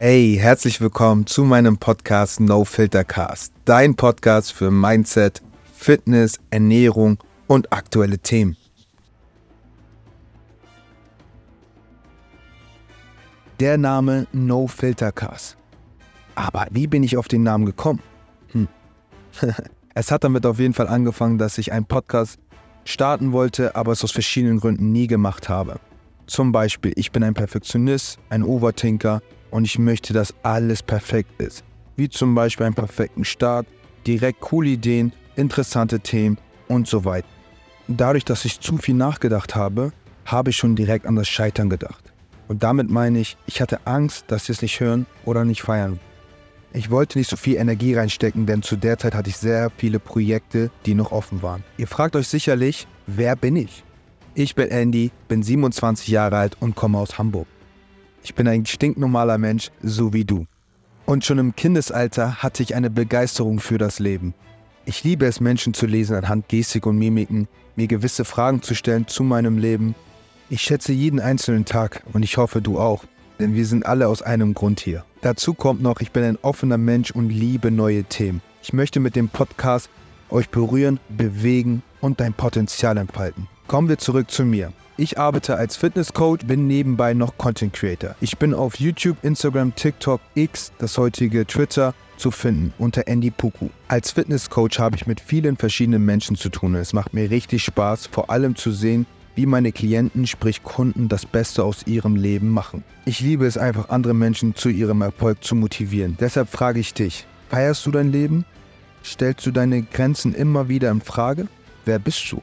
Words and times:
Hey, 0.00 0.38
herzlich 0.40 0.80
willkommen 0.80 1.26
zu 1.26 1.42
meinem 1.42 1.76
Podcast 1.76 2.38
No 2.38 2.64
Filter 2.64 3.02
Cast, 3.02 3.52
dein 3.64 3.96
Podcast 3.96 4.52
für 4.52 4.70
Mindset, 4.70 5.42
Fitness, 5.74 6.38
Ernährung 6.50 7.18
und 7.48 7.72
aktuelle 7.72 8.20
Themen. 8.20 8.56
Der 13.58 13.76
Name 13.76 14.28
No 14.32 14.68
Filter 14.68 15.10
Cast. 15.10 15.56
Aber 16.36 16.68
wie 16.70 16.86
bin 16.86 17.02
ich 17.02 17.16
auf 17.16 17.26
den 17.26 17.42
Namen 17.42 17.66
gekommen? 17.66 18.00
Hm. 18.52 18.68
es 19.94 20.12
hat 20.12 20.22
damit 20.22 20.46
auf 20.46 20.60
jeden 20.60 20.74
Fall 20.74 20.86
angefangen, 20.86 21.38
dass 21.38 21.58
ich 21.58 21.72
einen 21.72 21.86
Podcast 21.86 22.38
starten 22.84 23.32
wollte, 23.32 23.74
aber 23.74 23.90
es 23.90 24.04
aus 24.04 24.12
verschiedenen 24.12 24.60
Gründen 24.60 24.92
nie 24.92 25.08
gemacht 25.08 25.48
habe. 25.48 25.80
Zum 26.28 26.52
Beispiel, 26.52 26.92
ich 26.94 27.10
bin 27.10 27.24
ein 27.24 27.34
Perfektionist, 27.34 28.20
ein 28.30 28.44
Overthinker 28.44 29.22
und 29.50 29.64
ich 29.64 29.78
möchte, 29.78 30.12
dass 30.12 30.34
alles 30.42 30.82
perfekt 30.82 31.40
ist. 31.40 31.64
Wie 31.96 32.08
zum 32.08 32.34
Beispiel 32.34 32.66
einen 32.66 32.74
perfekten 32.74 33.24
Start, 33.24 33.66
direkt 34.06 34.40
coole 34.40 34.70
Ideen, 34.70 35.12
interessante 35.36 36.00
Themen 36.00 36.38
und 36.68 36.86
so 36.86 37.04
weiter. 37.04 37.28
Dadurch, 37.88 38.24
dass 38.24 38.44
ich 38.44 38.60
zu 38.60 38.76
viel 38.76 38.94
nachgedacht 38.94 39.56
habe, 39.56 39.92
habe 40.26 40.50
ich 40.50 40.56
schon 40.56 40.76
direkt 40.76 41.06
an 41.06 41.16
das 41.16 41.28
Scheitern 41.28 41.70
gedacht. 41.70 42.12
Und 42.48 42.62
damit 42.62 42.90
meine 42.90 43.18
ich, 43.18 43.36
ich 43.46 43.60
hatte 43.60 43.86
Angst, 43.86 44.24
dass 44.28 44.46
sie 44.46 44.52
es 44.52 44.62
nicht 44.62 44.80
hören 44.80 45.06
oder 45.24 45.44
nicht 45.44 45.62
feiern. 45.62 45.98
Ich 46.72 46.90
wollte 46.90 47.18
nicht 47.18 47.30
so 47.30 47.36
viel 47.36 47.56
Energie 47.56 47.94
reinstecken, 47.94 48.44
denn 48.44 48.62
zu 48.62 48.76
der 48.76 48.98
Zeit 48.98 49.14
hatte 49.14 49.30
ich 49.30 49.36
sehr 49.38 49.70
viele 49.76 49.98
Projekte, 49.98 50.70
die 50.84 50.94
noch 50.94 51.12
offen 51.12 51.42
waren. 51.42 51.64
Ihr 51.78 51.86
fragt 51.86 52.14
euch 52.14 52.28
sicherlich, 52.28 52.86
wer 53.06 53.36
bin 53.36 53.56
ich? 53.56 53.84
Ich 54.34 54.54
bin 54.54 54.68
Andy, 54.68 55.10
bin 55.28 55.42
27 55.42 56.08
Jahre 56.08 56.36
alt 56.36 56.56
und 56.60 56.76
komme 56.76 56.98
aus 56.98 57.18
Hamburg. 57.18 57.46
Ich 58.28 58.34
bin 58.34 58.46
ein 58.46 58.66
stinknormaler 58.66 59.38
Mensch, 59.38 59.70
so 59.82 60.12
wie 60.12 60.26
du. 60.26 60.44
Und 61.06 61.24
schon 61.24 61.38
im 61.38 61.56
Kindesalter 61.56 62.42
hatte 62.42 62.62
ich 62.62 62.74
eine 62.74 62.90
Begeisterung 62.90 63.58
für 63.58 63.78
das 63.78 64.00
Leben. 64.00 64.34
Ich 64.84 65.02
liebe 65.02 65.24
es, 65.24 65.40
Menschen 65.40 65.72
zu 65.72 65.86
lesen 65.86 66.14
anhand 66.14 66.46
Gestik 66.46 66.84
und 66.84 66.98
Mimiken, 66.98 67.48
mir 67.74 67.86
gewisse 67.86 68.26
Fragen 68.26 68.60
zu 68.60 68.74
stellen 68.74 69.06
zu 69.06 69.22
meinem 69.22 69.56
Leben. 69.56 69.94
Ich 70.50 70.60
schätze 70.60 70.92
jeden 70.92 71.20
einzelnen 71.20 71.64
Tag 71.64 72.02
und 72.12 72.22
ich 72.22 72.36
hoffe 72.36 72.60
du 72.60 72.78
auch, 72.78 73.04
denn 73.38 73.54
wir 73.54 73.64
sind 73.64 73.86
alle 73.86 74.08
aus 74.08 74.20
einem 74.20 74.52
Grund 74.52 74.80
hier. 74.80 75.06
Dazu 75.22 75.54
kommt 75.54 75.80
noch, 75.80 76.02
ich 76.02 76.12
bin 76.12 76.22
ein 76.22 76.38
offener 76.42 76.76
Mensch 76.76 77.10
und 77.12 77.30
liebe 77.30 77.70
neue 77.70 78.04
Themen. 78.04 78.42
Ich 78.62 78.74
möchte 78.74 79.00
mit 79.00 79.16
dem 79.16 79.30
Podcast 79.30 79.88
euch 80.28 80.50
berühren, 80.50 81.00
bewegen 81.08 81.82
und 82.02 82.20
dein 82.20 82.34
Potenzial 82.34 82.98
entfalten. 82.98 83.48
Kommen 83.68 83.88
wir 83.88 83.96
zurück 83.96 84.30
zu 84.30 84.44
mir. 84.44 84.74
Ich 85.00 85.16
arbeite 85.16 85.54
als 85.54 85.76
Fitnesscoach, 85.76 86.38
bin 86.44 86.66
nebenbei 86.66 87.14
noch 87.14 87.38
Content 87.38 87.72
Creator. 87.72 88.16
Ich 88.20 88.36
bin 88.36 88.52
auf 88.52 88.80
YouTube, 88.80 89.16
Instagram, 89.22 89.72
TikTok, 89.76 90.20
X, 90.34 90.72
das 90.78 90.98
heutige 90.98 91.46
Twitter, 91.46 91.94
zu 92.16 92.32
finden 92.32 92.74
unter 92.78 93.06
Andy 93.06 93.30
Puku. 93.30 93.68
Als 93.86 94.10
Fitnesscoach 94.10 94.80
habe 94.80 94.96
ich 94.96 95.06
mit 95.06 95.20
vielen 95.20 95.56
verschiedenen 95.56 96.04
Menschen 96.04 96.34
zu 96.34 96.48
tun. 96.48 96.74
Es 96.74 96.92
macht 96.94 97.14
mir 97.14 97.30
richtig 97.30 97.62
Spaß, 97.62 98.08
vor 98.08 98.28
allem 98.28 98.56
zu 98.56 98.72
sehen, 98.72 99.06
wie 99.36 99.46
meine 99.46 99.70
Klienten, 99.70 100.26
sprich 100.26 100.64
Kunden, 100.64 101.08
das 101.08 101.24
Beste 101.24 101.62
aus 101.62 101.86
ihrem 101.86 102.16
Leben 102.16 102.50
machen. 102.50 102.82
Ich 103.04 103.20
liebe 103.20 103.46
es 103.46 103.56
einfach, 103.56 103.90
andere 103.90 104.14
Menschen 104.14 104.56
zu 104.56 104.68
ihrem 104.68 105.02
Erfolg 105.02 105.44
zu 105.44 105.54
motivieren. 105.54 106.16
Deshalb 106.18 106.48
frage 106.48 106.80
ich 106.80 106.92
dich, 106.92 107.24
feierst 107.50 107.86
du 107.86 107.92
dein 107.92 108.10
Leben? 108.10 108.44
Stellst 109.04 109.46
du 109.46 109.52
deine 109.52 109.82
Grenzen 109.82 110.34
immer 110.34 110.68
wieder 110.68 110.90
in 110.90 111.02
Frage? 111.02 111.46
Wer 111.84 112.00
bist 112.00 112.32
du? 112.32 112.42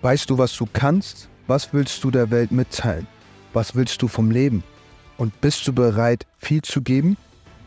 Weißt 0.00 0.30
du, 0.30 0.38
was 0.38 0.56
du 0.56 0.66
kannst? 0.72 1.29
Was 1.50 1.72
willst 1.72 2.04
du 2.04 2.12
der 2.12 2.30
Welt 2.30 2.52
mitteilen? 2.52 3.08
Was 3.54 3.74
willst 3.74 4.00
du 4.02 4.06
vom 4.06 4.30
Leben? 4.30 4.62
Und 5.16 5.40
bist 5.40 5.66
du 5.66 5.72
bereit, 5.72 6.24
viel 6.38 6.62
zu 6.62 6.80
geben? 6.80 7.16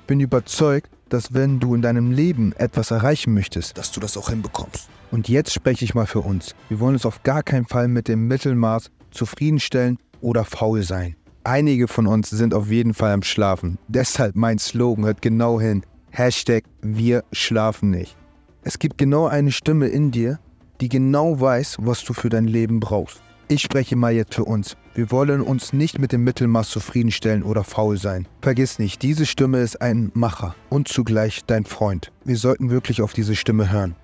Bin 0.08 0.22
überzeugt, 0.22 0.90
dass 1.09 1.34
wenn 1.34 1.59
du 1.59 1.75
in 1.75 1.81
deinem 1.81 2.09
Leben 2.09 2.53
etwas 2.53 2.91
erreichen 2.91 3.34
möchtest, 3.34 3.78
dass 3.78 3.91
du 3.91 4.00
das 4.00 4.16
auch 4.16 4.30
hinbekommst. 4.30 4.88
Und 5.12 5.28
jetzt 5.28 5.52
spreche 5.52 5.84
ich 5.84 5.96
mal 5.96 6.06
für 6.06 6.22
uns. 6.22 6.56
Wir 6.69 6.80
wollen 6.80 6.94
uns 6.94 7.06
auf 7.06 7.24
gar 7.24 7.44
keinen 7.44 7.66
Fall 7.66 7.90
mit 7.90 8.08
dem 8.08 8.25
Mittelmaß 8.30 8.90
zufriedenstellen 9.12 9.97
oder 10.22 10.46
faul 10.46 10.84
sein. 10.84 11.18
Einige 11.44 11.90
von 11.90 12.08
uns 12.08 12.29
sind 12.29 12.53
auf 12.53 12.72
jeden 12.72 12.94
Fall 12.94 13.12
am 13.12 13.22
Schlafen. 13.22 13.78
Deshalb 13.90 14.38
mein 14.38 14.59
Slogan 14.59 15.03
hört 15.03 15.22
genau 15.22 15.59
hin. 15.59 15.84
Hashtag 16.12 16.63
wir 16.81 17.25
schlafen 17.34 17.90
nicht. 17.90 18.16
Es 18.62 18.79
gibt 18.79 18.97
genau 18.97 19.28
eine 19.28 19.52
Stimme 19.52 19.88
in 19.88 20.12
dir, 20.12 20.40
die 20.79 20.88
genau 20.88 21.41
weiß, 21.41 21.79
was 21.81 22.06
du 22.06 22.13
für 22.13 22.29
dein 22.29 22.47
Leben 22.47 22.79
brauchst. 22.79 23.22
Ich 23.50 23.62
spreche 23.62 23.98
mal 23.98 24.14
jetzt 24.14 24.36
für 24.36 24.46
uns. 24.46 24.78
Wir 24.96 25.12
wollen 25.12 25.42
uns 25.42 25.74
nicht 25.74 26.00
mit 26.00 26.14
dem 26.14 26.24
Mittelmaß 26.24 26.70
zufriedenstellen 26.70 27.44
oder 27.44 27.64
faul 27.64 27.98
sein. 27.98 28.28
Vergiss 28.42 28.80
nicht, 28.80 29.02
diese 29.02 29.26
Stimme 29.26 29.59
ist 29.59 29.81
ein 29.81 30.12
Macher 30.14 30.56
und 30.70 30.88
zugleich 30.88 31.42
dein 31.46 31.66
Freund. 31.66 32.12
Wir 32.24 32.38
sollten 32.38 32.70
wirklich 32.70 33.02
auf 33.02 33.12
diese 33.12 33.36
Stimme 33.36 33.70
hören. 33.70 33.96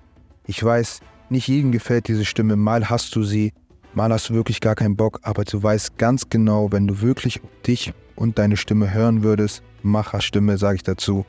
Ich 0.46 0.62
weiß, 0.62 1.00
nicht 1.30 1.48
jedem 1.48 1.72
gefällt 1.72 2.08
diese 2.08 2.26
Stimme. 2.26 2.56
Mal 2.56 2.90
hast 2.90 3.16
du 3.16 3.22
sie, 3.22 3.52
mal 3.94 4.12
hast 4.12 4.28
du 4.28 4.34
wirklich 4.34 4.60
gar 4.60 4.74
keinen 4.74 4.96
Bock, 4.96 5.20
aber 5.22 5.44
du 5.44 5.62
weißt 5.62 5.96
ganz 5.96 6.28
genau, 6.28 6.70
wenn 6.70 6.86
du 6.86 7.00
wirklich 7.00 7.40
dich 7.66 7.94
und 8.16 8.38
deine 8.38 8.58
Stimme 8.58 8.92
hören 8.92 9.22
würdest, 9.22 9.62
Macherstimme 9.82 10.58
sage 10.58 10.76
ich 10.76 10.82
dazu, 10.82 11.24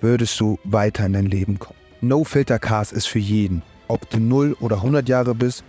würdest 0.00 0.40
du 0.40 0.58
weiter 0.64 1.04
in 1.04 1.12
dein 1.12 1.26
Leben 1.26 1.58
kommen. 1.58 1.78
No 2.00 2.24
Filter 2.24 2.58
Cast 2.58 2.92
ist 2.92 3.06
für 3.06 3.18
jeden. 3.18 3.62
Ob 3.88 4.08
du 4.08 4.18
0 4.18 4.56
oder 4.60 4.76
100 4.76 5.08
Jahre 5.08 5.34
bist, 5.34 5.64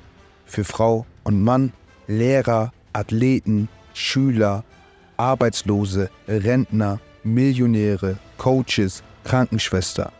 für 0.50 0.64
Frau 0.64 1.06
und 1.24 1.44
Mann, 1.44 1.72
Lehrer, 2.08 2.74
Athleten, 2.94 3.70
Schüler, 3.94 4.64
Arbeitslose, 5.18 6.10
Rentner, 6.28 7.00
Millionäre, 7.24 8.18
Coaches, 8.38 9.04
Krankenschwester. 9.24 10.12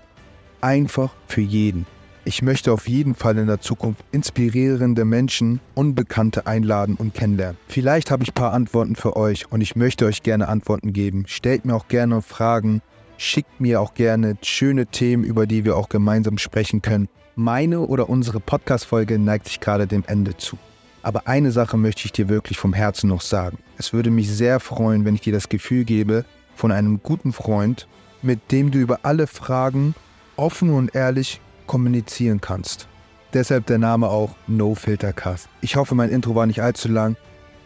Einfach 0.62 1.14
für 1.28 1.42
jeden. 1.42 1.86
Ich 2.26 2.42
möchte 2.42 2.72
auf 2.74 2.88
jeden 2.88 3.16
Fall 3.16 3.38
in 3.38 3.48
der 3.48 3.62
Zukunft 3.62 4.04
inspirierende 4.12 5.06
Menschen, 5.06 5.62
Unbekannte 5.74 6.46
einladen 6.46 6.96
und 6.96 7.14
kennenlernen. 7.14 7.58
Vielleicht 7.68 8.12
habe 8.12 8.24
ich 8.24 8.30
ein 8.30 8.36
paar 8.36 8.54
Antworten 8.54 8.96
für 8.96 9.16
euch 9.16 9.52
und 9.52 9.62
ich 9.62 9.76
möchte 9.76 10.06
euch 10.06 10.22
gerne 10.22 10.48
Antworten 10.48 10.94
geben. 10.94 11.24
Stellt 11.28 11.66
mir 11.66 11.76
auch 11.76 11.88
gerne 11.88 12.22
Fragen, 12.22 12.82
schickt 13.18 13.60
mir 13.60 13.82
auch 13.82 13.94
gerne 13.94 14.38
schöne 14.44 14.86
Themen, 14.86 15.24
über 15.24 15.48
die 15.48 15.66
wir 15.66 15.76
auch 15.76 15.90
gemeinsam 15.90 16.38
sprechen 16.38 16.82
können. 16.82 17.10
Meine 17.42 17.80
oder 17.80 18.10
unsere 18.10 18.42
Podcast-Folge 18.42 19.18
neigt 19.18 19.48
sich 19.48 19.62
gerade 19.62 19.88
dem 19.88 20.04
Ende 20.06 20.36
zu. 20.36 20.58
Aber 21.04 21.26
eine 21.30 21.54
Sache 21.54 21.78
möchte 21.78 22.04
ich 22.04 22.12
dir 22.12 22.28
wirklich 22.28 22.58
vom 22.58 22.74
Herzen 22.74 23.08
noch 23.08 23.22
sagen. 23.22 23.60
Es 23.78 23.94
würde 23.94 24.12
mich 24.12 24.30
sehr 24.30 24.60
freuen, 24.60 25.06
wenn 25.06 25.16
ich 25.16 25.22
dir 25.22 25.32
das 25.32 25.48
Gefühl 25.48 25.86
gebe, 25.86 26.26
von 26.58 26.74
einem 26.74 27.02
guten 27.02 27.32
Freund, 27.32 27.88
mit 28.22 28.52
dem 28.52 28.72
du 28.72 28.80
über 28.80 29.00
alle 29.04 29.26
Fragen 29.26 29.96
offen 30.36 30.70
und 30.72 30.94
ehrlich 30.94 31.40
kommunizieren 31.66 32.42
kannst. 32.42 32.90
Deshalb 33.32 33.68
der 33.68 33.78
Name 33.78 34.10
auch 34.10 34.36
No 34.48 34.76
Filter 34.76 35.14
Cast. 35.14 35.48
Ich 35.62 35.78
hoffe, 35.78 35.96
mein 35.96 36.10
Intro 36.10 36.36
war 36.36 36.46
nicht 36.46 36.62
allzu 36.62 36.90
lang. 36.90 37.16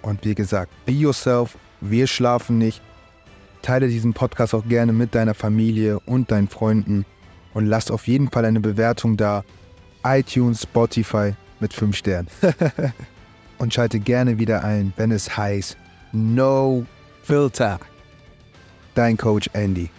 Und 0.04 0.24
wie 0.24 0.36
gesagt, 0.36 0.72
be 0.86 0.92
yourself, 0.92 1.58
wir 1.82 2.06
schlafen 2.06 2.60
nicht. 2.60 2.80
Teile 3.64 3.88
diesen 3.88 4.14
Podcast 4.14 4.54
auch 4.54 4.68
gerne 4.68 4.94
mit 4.94 5.16
deiner 5.16 5.34
Familie 5.34 6.00
und 6.02 6.30
deinen 6.30 6.48
Freunden 6.48 7.08
und 7.56 7.66
lass 7.66 7.90
auf 7.90 8.08
jeden 8.08 8.30
Fall 8.30 8.46
eine 8.46 8.60
Bewertung 8.60 9.18
da 9.18 9.44
iTunes, 10.04 10.64
Spotify 10.64 11.34
mit 11.60 11.74
5 11.74 11.96
Sternen. 11.96 12.28
Und 13.58 13.74
schalte 13.74 14.00
gerne 14.00 14.38
wieder 14.40 14.64
ein, 14.64 14.94
wenn 14.98 15.12
es 15.12 15.38
heißt 15.38 15.78
No 16.12 16.86
Filter. 17.24 17.80
Dein 18.96 19.18
Coach 19.18 19.50
Andy. 19.54 19.90